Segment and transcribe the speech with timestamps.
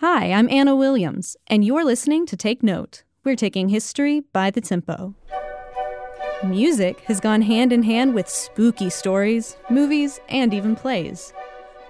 [0.00, 3.02] Hi, I'm Anna Williams, and you're listening to Take Note.
[3.24, 5.16] We're taking history by the tempo.
[6.44, 11.32] Music has gone hand in hand with spooky stories, movies, and even plays.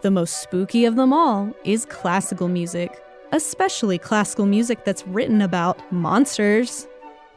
[0.01, 2.99] The most spooky of them all is classical music,
[3.33, 6.89] especially classical music that's written about monsters.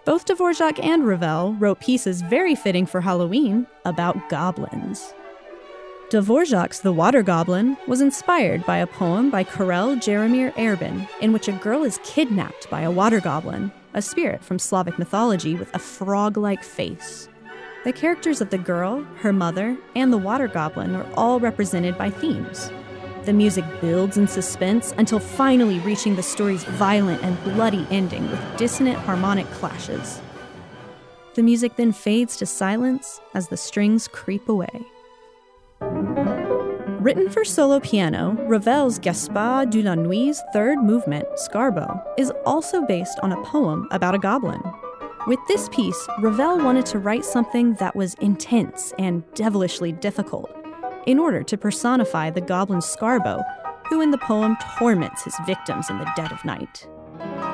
[0.05, 5.13] Both Dvorak and Ravel wrote pieces very fitting for Halloween about goblins.
[6.11, 11.47] Dvorak's The Water Goblin was inspired by a poem by Karel Jaromír Erben, in which
[11.47, 15.79] a girl is kidnapped by a water goblin, a spirit from Slavic mythology with a
[15.79, 17.29] frog like face.
[17.85, 22.09] The characters of the girl, her mother, and the water goblin are all represented by
[22.09, 22.69] themes.
[23.23, 28.57] The music builds in suspense until finally reaching the story's violent and bloody ending with
[28.57, 30.19] dissonant harmonic clashes.
[31.35, 34.85] The music then fades to silence as the strings creep away.
[37.01, 43.19] Written for solo piano, Ravel's Gaspard de la Nuit's third movement, Scarbo, is also based
[43.23, 44.61] on a poem about a goblin.
[45.25, 50.55] With this piece, Ravel wanted to write something that was intense and devilishly difficult
[51.07, 53.43] in order to personify the goblin Scarbo,
[53.89, 56.87] who in the poem torments his victims in the dead of night.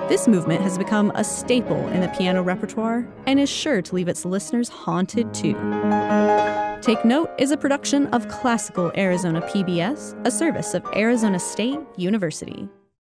[0.09, 4.09] This movement has become a staple in the piano repertoire and is sure to leave
[4.09, 5.55] its listeners haunted too.
[6.81, 12.69] Take Note is a production of Classical Arizona PBS, a service of Arizona State University.